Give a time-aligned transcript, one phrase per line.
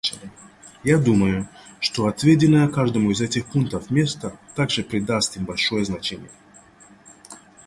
[0.83, 1.47] Я думаю,
[1.79, 6.31] что отведенное каждому из этих пунктов место также придаст им большое значение.